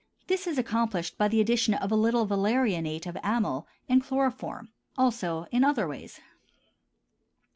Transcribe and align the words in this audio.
This 0.25 0.47
is 0.47 0.57
accomplished 0.57 1.15
by 1.19 1.27
the 1.27 1.39
addition 1.39 1.75
of 1.75 1.91
a 1.91 1.95
little 1.95 2.25
valerianate 2.25 3.05
of 3.05 3.19
amyl, 3.21 3.67
and 3.87 4.01
chloroform. 4.03 4.69
Also 4.97 5.45
in 5.51 5.63
other 5.63 5.87
ways. 5.87 6.19